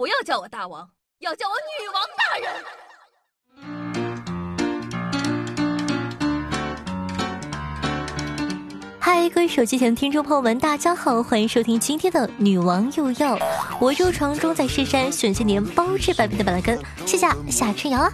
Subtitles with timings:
[0.00, 2.50] 不要叫我大王，要叫我女王大人。
[8.98, 13.36] 嗨，各位手机前的听众朋友们，大家好，欢迎收听今天的《女王又要》，
[13.78, 18.10] 我就床中在深山选些年包治百病的板蓝根，谢谢夏春瑶啊。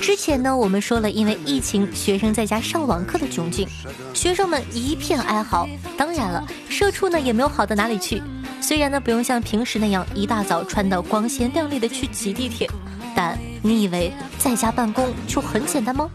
[0.00, 3.68] 之前呢，我们说了，因为疫情，学生在家上网课的窘境，
[4.14, 5.68] 学生们一片哀嚎。
[5.96, 8.22] 当然了，社畜呢也没有好到哪里去。
[8.68, 12.68] 虽然呢不用像平时那样一大早穿的光鲜亮丽的去挤地铁，
[13.16, 16.06] 但你以为在家办公就很简单吗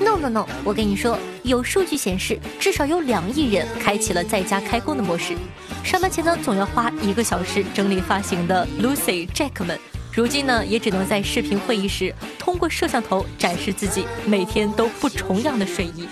[0.00, 0.46] ？No no no！
[0.62, 5.36] 我跟你说，有数据显示，至少有两亿人开启了在家开工的模式。
[5.82, 9.76] 上班前呢，总要花一个小时整理发型的 Lucy Jack 们，
[10.12, 16.06] 如今呢，也只能在视频会议时通过摄像头展示自己每天都不重样的睡衣。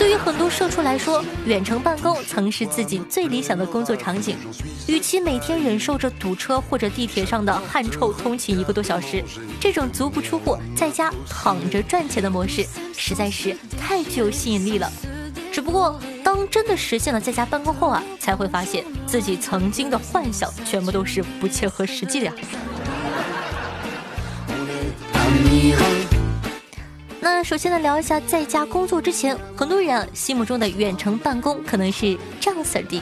[0.00, 4.34] 对于很多社畜来说，远程办公曾是自己最理想的工作场景。
[4.88, 9.22] 与其每天忍受着堵车或者地铁上的汗臭通勤一个多小时，
[9.60, 12.64] 这种足不出户在家躺着赚钱的模式
[12.96, 14.90] 实在是太具有吸引力了。
[15.52, 22.32] 只不过，当真的实现了在家办公后啊，才会发现自己曾经的幻想全部都是不切合实际的呀。
[27.32, 33.00] 那首先呢，聊一下在家工作之前，很多人啊心目中的远程办公可能是这样式的：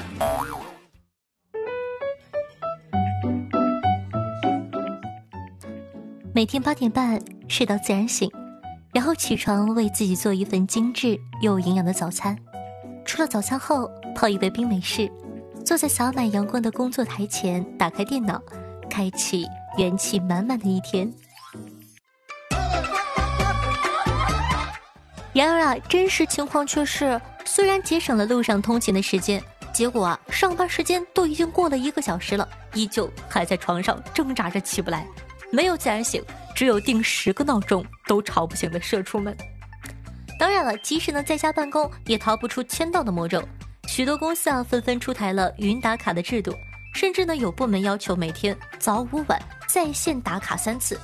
[6.33, 7.19] 每天八点半
[7.49, 8.31] 睡到自然醒，
[8.93, 12.39] 然后起床为自己做一份精致又营养的早餐，
[13.05, 15.11] 吃了早餐后泡一杯冰美式，
[15.65, 18.41] 坐在洒满阳光的工作台前，打开电脑，
[18.89, 19.47] 开启
[19.79, 21.13] 元气满满的一天。
[25.39, 29.41] 然而啊，真实情况却是，虽然节省了路上通勤的时间，
[29.73, 35.07] 结果啊，上班时间都已经过了一个小时了，依旧还在床上挣扎着起不来，
[35.53, 36.21] 没有自然醒，
[36.57, 39.33] 只有定十个闹钟都吵不醒的社畜们。
[40.41, 43.41] 当然了，即使呢在家办公，也逃不出签到的魔咒。
[43.87, 46.53] 许多公司啊纷纷出台了云打卡的制度，
[46.95, 50.99] 甚至呢有部门要求每天早午晚在线打卡三次。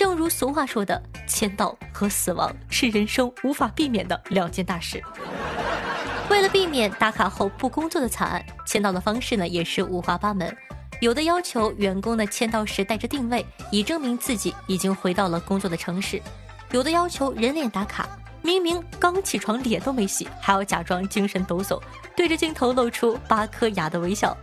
[0.00, 4.98] 正如俗话说的，签到和死亡是人生无法避免的两件大事。
[6.30, 10.56] 为了避免打卡后不工作的惨案，签到的方式呢也是五花八门。
[11.02, 16.18] 有的要求员工呢签到时带着定位，以证明自己已经回到了工作的城市；
[16.70, 18.08] 有的要求人脸打卡，
[18.40, 21.78] 明明刚起床脸都没洗，还要假装精神抖擞，
[22.16, 24.34] 对着镜头露出八颗牙的微笑。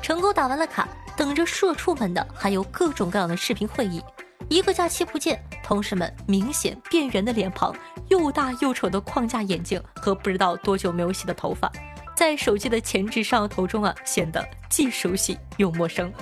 [0.00, 4.02] 成功打完了卡，等着社畜们的还有各种各样的视频会议。
[4.48, 7.74] 一个假期不见，同事们明显变圆的脸庞、
[8.08, 11.70] 又大又丑的框架眼镜和不知道多久没有洗的头发，
[12.14, 16.12] 在手机的前置摄像头中啊，显得既熟悉又陌生。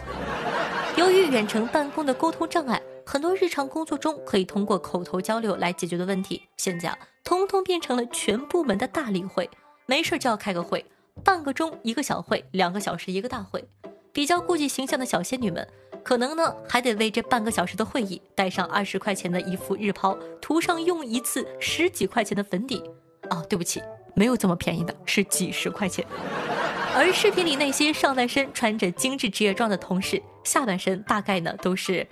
[0.97, 9.49] 由于远程办公的沟通障碍，很多日常工作中可以通过口头交流来解决的问题，现在啊，通通变成了全部门的大例会。
[9.87, 10.85] 没事就要开个会，
[11.25, 13.65] 半个钟一个小会，两个小时一个大会。
[14.13, 15.67] 比较顾忌形象的小仙女们。
[16.05, 22.83] 可能呢，还得为这半个小时的会议带上二十块钱的一副日抛，涂上用一次十几块钱的粉底。
[23.31, 23.81] 哦，对不起，
[24.15, 26.05] 没有这么便宜的，是几十块钱。
[26.95, 32.07] 而视频里那些上半身穿着精致职业装的同事，下半身大概呢都是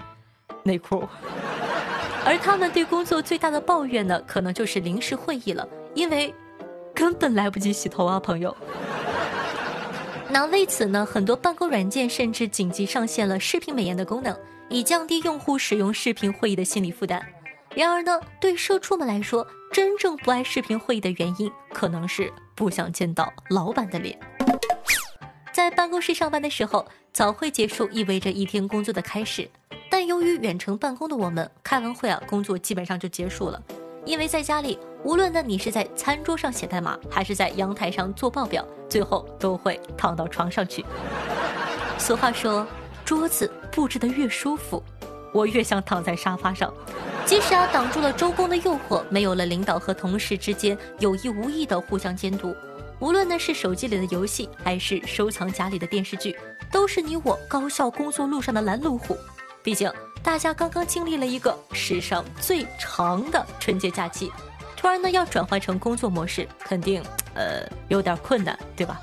[0.63, 1.07] 内裤。
[2.25, 6.33] 而他们对工作最大的抱怨呢，可能就是临时会议了，因为
[6.95, 8.57] 根本来不及洗头啊，朋友。
[10.33, 14.37] 那为此呢，很多办公软件甚至紧急上线了视频美颜的功能，
[14.69, 17.21] 以降低用户使用视频会议的心理负担。
[17.75, 24.17] 然而呢，对社畜们来说，真正不爱视频会议的原因，可能是不想见到老板的脸。
[25.53, 29.51] 在办公室上班的时候，早会结束意味着一天工作的开始，
[29.91, 33.61] 但由于远程办公的我们，开完会啊，工作基本上就结束了。
[34.05, 40.85] 因为在家里，无论呢你是在餐桌上写代码，还是在阳台上做报表，最后都会躺到床上去。
[41.99, 42.67] 俗话说，
[43.05, 44.83] 桌子布置的越舒服，
[45.35, 46.73] 我越想躺在沙发上。
[47.27, 52.57] 即使啊挡住了周公的诱惑，没有了领导和同事之间有意无意的互相监督，
[52.99, 56.35] 无论呢是手机里的游戏，还是收藏夹里的电视剧，
[56.73, 59.17] 都是你我高效工作路上的拦路虎。
[59.63, 59.93] 毕竟。
[60.23, 64.31] 大家刚刚经历了一个史上最长的春节假期，
[64.77, 67.03] 突然呢要转换成工作模式，肯定
[67.35, 69.01] 呃有点困难，对吧？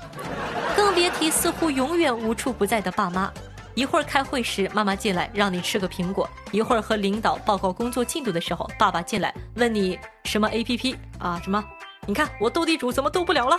[0.76, 3.30] 更别提似乎永远无处不在的爸妈。
[3.74, 11.40] 一会儿开会时，妈妈进来让你吃个苹果；一会儿和领导报告工作进度的时候，爸爸进来问你什么 A P P 啊？
[11.42, 11.62] 什么？
[12.06, 13.58] 你看我斗地主怎么斗不了了？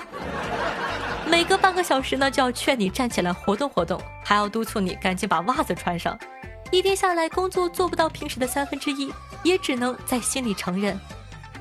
[1.26, 6.18] 每隔半个小时呢就要劝你站起来活动活动，还要督促你赶紧把袜子穿上。
[6.71, 9.12] 一天下来，工作做不到平时的三分之一，
[9.44, 11.00] 也只能在心里承认，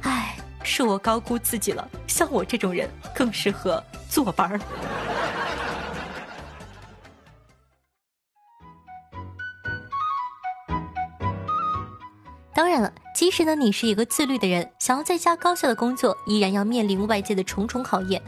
[0.03, 1.89] 唉，是我高估自己了。
[2.07, 4.61] 像我这种人更适合坐班儿。
[12.55, 18.23] 当然了，即使呢你是一个自律的人，想要在家高效的工作，依然要面临外界的重重考验。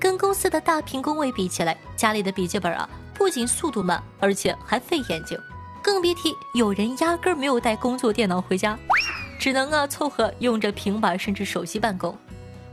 [0.00, 5.38] 跟公司的大屏工位比起来，家里的笔记本啊，不仅速度慢，而且还费眼睛。
[5.82, 8.78] 更别提有人压根儿没有带工作电脑回家，
[9.38, 12.16] 只能啊凑合用着平板甚至手机办公。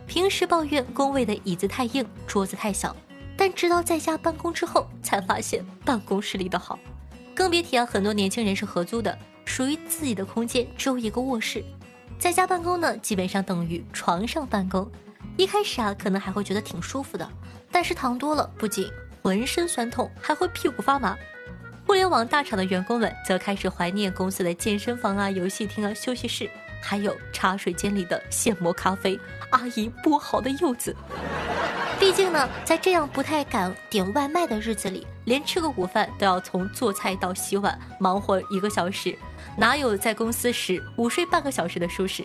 [0.06, 2.96] 平时抱怨工位的椅子太硬，桌子太小，
[3.36, 6.78] 但直到在家办公之后，才发现办公室里的好。
[7.34, 9.18] 更别提啊，很多年轻人是合租的。
[9.46, 11.66] 属于自己的空间只有一个卧室，
[12.20, 14.88] 在家办公呢，基本上等于床上办公。
[15.38, 17.28] 一开始啊，可能还会觉得挺舒服的，
[17.72, 18.88] 但是躺多了，不仅
[19.24, 21.18] 浑身酸痛，还会屁股发麻。
[21.90, 26.48] 互联网大厂的员工们则开始怀念公司的健身房啊、游戏厅啊、休息室，
[26.80, 29.20] 还有茶水间里的现磨咖啡、
[29.50, 30.96] 阿姨剥好的柚子。
[32.00, 39.18] 毕竟呢，在这样不太敢点外卖的日子里，连吃个午饭都要从做菜到洗碗忙活一个小时，
[39.58, 42.24] 哪有在公司时午睡半个小时的舒适？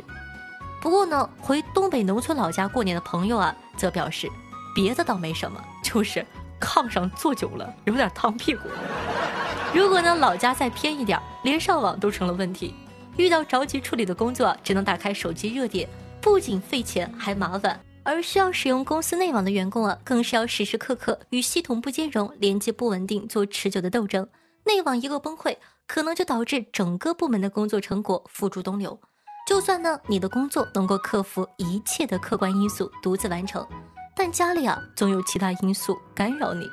[0.82, 4.28] 不过呢，回东北农村老家过年的朋友啊，则表示，
[4.75, 6.22] 别的倒没什么，就是
[6.60, 8.69] 炕上坐久了有点烫屁股。
[9.75, 12.73] 如果呢老家再偏一点，连上网都成了问题，
[13.17, 15.88] 遇到着急处理的工作，只能打开手机热点，
[16.21, 17.81] 不仅费钱还麻烦。
[18.05, 24.29] 而需要使用公司内网的员工啊，更是要时时刻刻与系统不兼容、连接不稳定做持久的斗争。
[24.65, 25.56] 内网一个崩溃，
[25.88, 28.97] 可能就导致整个部门的工作成果付诸东流。
[29.49, 33.67] 就算呢，你的工作能够克服一切的客观因素独自完成，
[34.15, 36.70] 但家里啊，总有其他因素干扰你。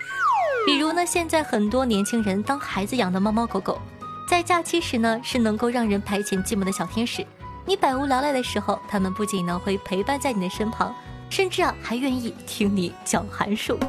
[0.66, 3.80] 比如呢，现在很多年轻人当孩子养的猫猫狗狗，
[4.28, 7.26] 在假期时呢，是能够让人排遣寂寞的小天使。
[7.66, 10.94] 你百无聊赖的时候，他们不仅呢会陪伴在你的身旁。
[11.30, 13.80] 甚至啊，还愿意听你讲函数。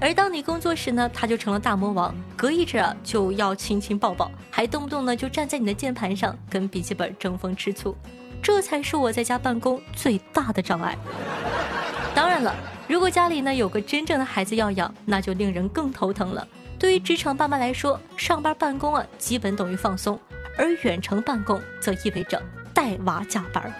[0.00, 7.94] 而当你工作时呢，他就成了大魔王，隔一阵啊就要亲亲抱抱，还动不动呢就站在你的键盘上跟笔记本争风吃醋。
[8.42, 10.96] 这才是我在家办公最大的障碍。
[12.16, 12.54] 当然了，
[12.88, 16.48] 如果家里呢有个真正的孩子要养，那就令人更头疼了。
[16.78, 20.18] 对于职场爸妈来说，上班办公啊基本等于放松，
[20.56, 22.42] 而远程办公则意味着
[22.72, 23.70] 带娃加班。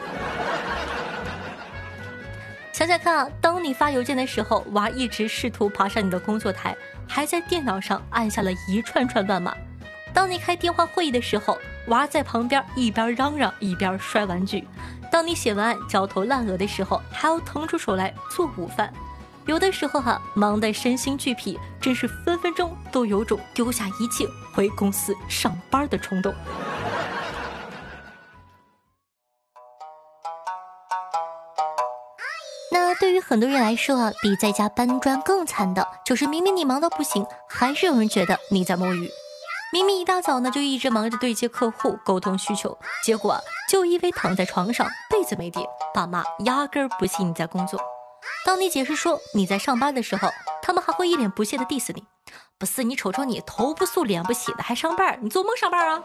[2.75, 6.77] 想想看啊，当你发邮件的时候，娃一直试图爬上你的工作台，
[7.09, 9.53] 还在电脑上按下了一串串乱码；
[10.13, 11.57] 当你开电话会议的时候，
[11.87, 14.61] 娃在旁边一边嚷嚷一边摔玩具；
[15.17, 18.93] 当你写文案焦头烂额的时候，还要腾出手来做午饭。
[19.47, 26.35] 有的时候哈，忙得身心俱疲，真是分分钟都有种丢下一切回公司上班的冲动。
[32.71, 39.09] 那对于很多人来说啊，比在家搬砖更惨的，就是明明你忙到不行，还是有人觉得你在摸鱼。
[39.77, 43.39] 明明一大早呢就一直忙着对接客户、沟通需求，结果
[43.69, 47.79] 就因为躺在床上被子没叠，爸妈压根儿不信你在工作。
[48.47, 50.31] 当你解释说你在上班的时候，
[50.63, 52.03] 他们还会一脸不屑的 diss 你。
[52.57, 55.19] 不是你瞅瞅你，头不素脸不洗的还上班？
[55.21, 56.03] 你做梦上班啊！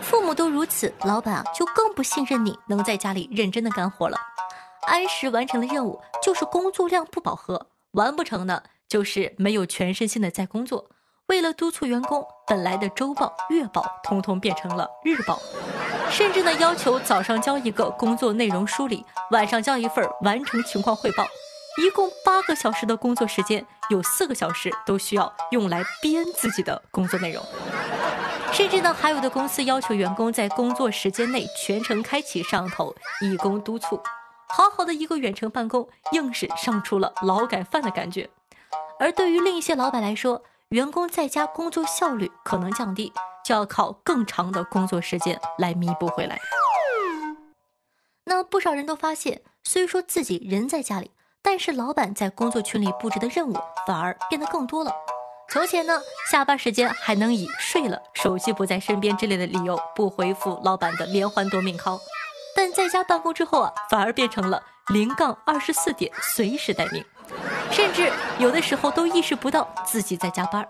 [0.00, 4.16] 父母都如此，老板啊就更不信任你能在家里认真的干活了。
[4.86, 10.88] 按时完成的任务就是工作量不饱和，完不成的就是没有全身心的在工作。
[11.30, 15.40] 为了督促员工，本来的周报、月报通通变成了日报，
[16.10, 21.24] 甚至呢要求早上交一个工作内容梳理，晚上交一份完成情况汇报。
[21.80, 27.40] 一共八个小时的工作时间，有四个小时都需要用来编自己的工作内容。
[28.50, 34.02] 甚至呢，还有的公司要求员工在工作时间内全程开启摄像头，以供督促。
[34.48, 38.28] 好好的一个远程办公，硬是上出了劳改犯的感觉。
[38.98, 43.12] 而对于另一些老板来说，员工在家工作效率可能降低，
[43.44, 46.38] 就要靠更长的工作时间来弥补回来。
[48.24, 51.10] 那不少人都发现，虽说自己人在家里，
[51.42, 54.94] 但是老板在工作群里布置的任务反而变得更多了。
[55.48, 56.00] 从前呢，
[56.30, 61.98] 下班时间还能以睡了、手机不在身边之类的理由不回复老板的连环夺命 call。
[62.54, 64.62] 但在家办公之后啊，反而变成了
[64.94, 67.04] 零杠二十四点随时待命，
[67.70, 70.66] 甚至有的时候都意识不到自己在加班，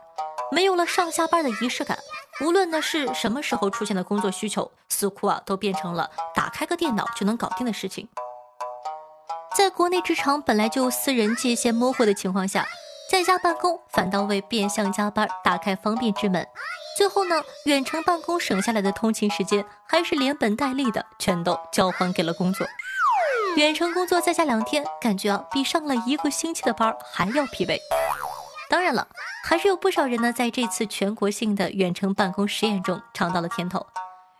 [0.53, 1.99] 没有了上下班的仪式感。
[2.43, 8.09] 无论呢是什么时候出现的工作需求，似乎啊都变成了打开个电脑就能搞定的事情。
[9.57, 12.67] 在国内职场本来就私人界限模糊的情况下，
[13.11, 16.47] 在家办公反倒为变相加班打开方便之门。
[16.97, 22.67] 最后呢，远程办公省下来的通勤时间，还是连本带利的全都交还给了工作。
[23.57, 27.77] 远程工作在家两天，感觉啊比上了一个星期的班还要疲惫。
[28.69, 29.07] 当然了，
[29.45, 33.85] 还是有不少人呢在这次全国性的远程办公实验中尝到了甜头。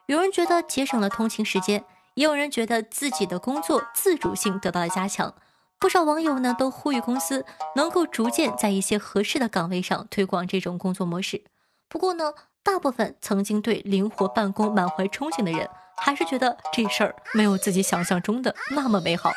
[0.07, 1.85] 有人觉得节省了通勤时间。
[2.15, 5.33] 也有人觉得自己的工作自主性得到了加强，
[5.79, 11.45] 不少网友呢都呼吁公司能够逐渐在一些合适的岗位上推广这种工作模式。
[11.89, 19.33] 不过呢，大部分曾经对灵活办公满怀憧憬的人，还是觉得这事儿没有自己想象中的那么美好。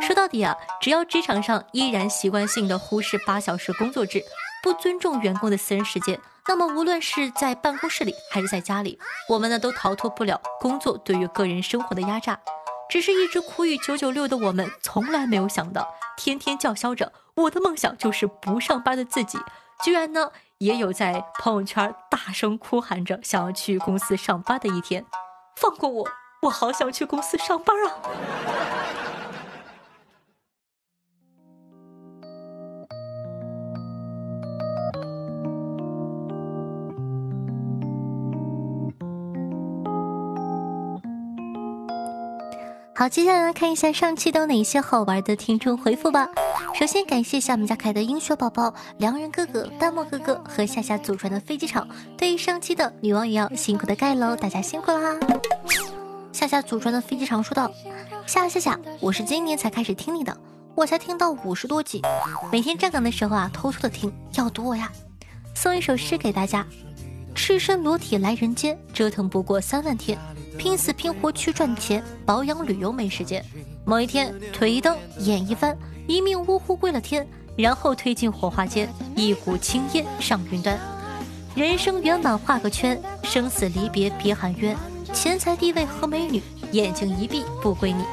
[0.00, 4.22] 说到底啊，只要职场上依然习惯性的忽视八小时工作制，
[4.62, 6.18] 不尊重员工的私人时间。
[6.48, 8.98] 那么，无论是在办公室里还是在家里，
[9.28, 12.38] 我们呢都逃脱不了工作对于个人生活的压榨。
[12.90, 19.38] 只是一直苦于九九六的我们，从来没有想到，天天叫嚣着我的梦想就是不上班的自己，
[19.84, 25.06] 居然呢也有在朋友圈大声哭喊着想要去公司上班的一天。
[25.56, 26.08] 放过我，
[26.42, 27.88] 我好想去公司上班啊！
[42.94, 46.28] 好，接下来看一下上期都有哪些好玩的听众回复吧。
[46.74, 51.88] 首先感谢一下我们家可爱的英雪宝宝、良人哥哥、弹幕哥哥和夏夏祖传的飞机场。
[52.16, 55.18] 对于上期的女王也要辛苦的盖楼，大家辛苦啦！
[56.42, 57.70] 夏夏祖传的飞机场说道：
[58.26, 60.36] 夏夏夏，我是今年才开始听你的，
[60.74, 62.02] 我才听到五十多集，
[62.50, 64.90] 每天站岗的时候啊，偷偷的听，要读我呀。
[65.54, 66.66] 送一首诗给大家：
[67.32, 70.18] 赤身裸体来人间，折腾不过三万天。
[70.58, 73.44] 拼死拼活去赚钱，保养旅游没时间。
[73.84, 77.24] 某一天，腿一蹬，眼一翻，一命呜呼归了天，
[77.56, 80.76] 然后推进火化间，一股青烟上云端。
[81.54, 84.76] 人生圆满画个圈，生死离别别喊冤。
[85.12, 86.42] 钱财地位和美女，
[86.72, 88.04] 眼睛一闭不归你。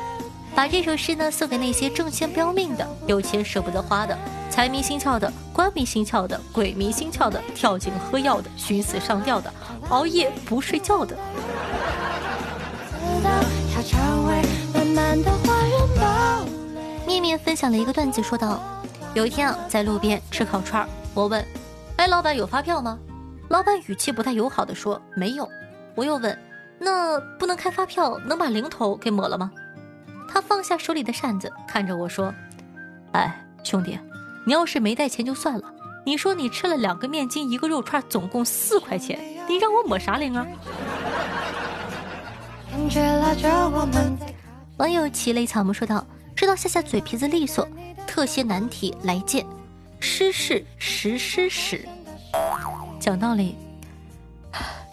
[0.54, 4.18] 把这首诗呢送给那些挣钱不要命的，有钱舍不得花的，
[4.50, 9.52] 财迷心窍的，官迷心窍的，鬼迷心窍的，跳井喝药的，寻死上吊的，
[9.90, 11.16] 熬夜不睡觉的。
[17.08, 18.60] 面面分享了一个段子，说道：
[19.14, 21.44] 有一天啊，在路边吃烤串我问
[21.96, 23.00] ：“哎，老板有发票吗？”
[23.50, 25.48] 老板语气不太友好的说：“没有。”
[25.96, 26.38] 我又问
[26.80, 29.52] ：“那不能开发票，能把零头给抹了吗？”
[30.32, 32.34] 他放下手里的扇子，看着我说
[33.14, 34.00] ：“哎，兄弟，
[34.46, 35.64] 你要是没带钱就算了，
[36.06, 40.46] 你说你吃了两个面筋，一个肉串，总共四块钱，你让我抹啥零啊？”
[44.78, 46.06] 网友奇雷草木说道
[46.36, 47.68] ：“知道夏夏嘴皮子利索，
[48.08, 49.46] 特些难题来见。
[50.00, 51.86] 诗是石诗史，
[53.00, 53.58] 讲道理，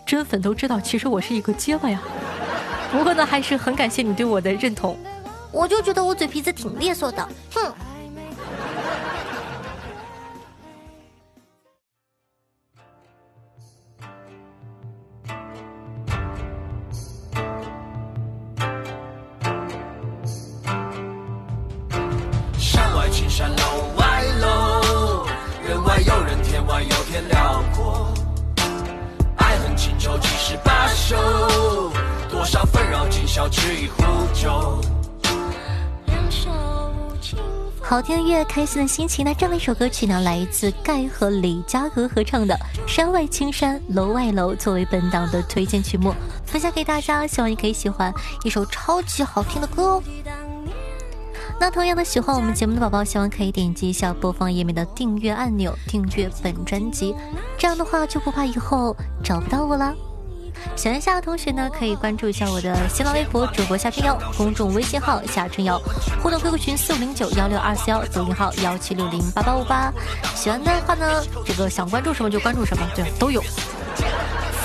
[0.06, 2.00] 真粉都知道，其实我是一个结巴呀。
[2.92, 4.96] 不过呢，还是很感谢你对我的认同。
[5.50, 7.74] 我就觉得我嘴皮子挺利索的，哼。”
[37.88, 39.24] 好听的乐，开心的心情。
[39.24, 42.52] 那这样一首歌曲呢，来自盖和李佳格合唱的
[42.86, 46.12] 《山外青山楼外楼》，作为本档的推荐曲目，
[46.44, 47.24] 分享给大家。
[47.28, 50.02] 希望你可以喜欢一首超级好听的歌哦。
[51.60, 57.14] 那同样的，喜欢我们节目的宝宝，希望可以点击一下播放页面的订阅按钮，订阅本专辑。
[57.56, 59.94] 这样的话，就不怕以后找不到我了。
[60.74, 65.80] 喜欢夏的同学呢，可以关注一下我的新浪微博主播夏春瑶，公众微信号夏春瑶，
[66.22, 69.92] 互动 QQ 群四五零九幺六二四幺，抖音号幺七六零八八五八。
[70.34, 73.42] 喜欢的话呢，这个想关注什么就关注什么，对，都有。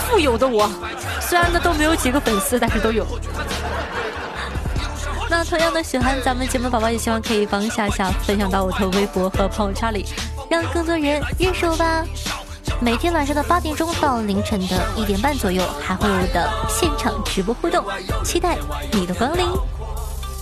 [0.07, 0.69] 富有的我，
[1.21, 3.05] 虽然呢都没有几个粉丝，但是都有。
[5.29, 10.05] 那同样的，喜欢咱们节目宝宝，也希望可以帮夏夏分享到我的微博和朋友圈里，
[10.49, 12.03] 让更多人认识我吧。
[12.83, 17.85] 每天晚上的八点钟到凌晨的一点半左右，还会有的现场直播互动，
[18.23, 18.57] 期待
[18.91, 19.47] 你的光临。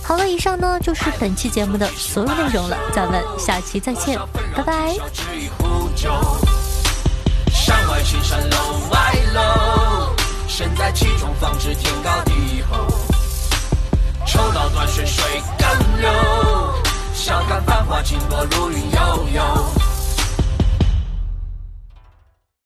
[0.02, 4.18] 好了，以上呢就是本期节目的所有内容了，咱们下期再见，
[4.56, 4.94] 拜拜。
[7.52, 8.56] 山外青山楼
[8.90, 10.16] 外楼，
[10.48, 12.86] 身在其中方知天高地厚。
[14.26, 16.10] 抽刀断水水更流。
[17.90, 19.79] 花轻落如云悠悠。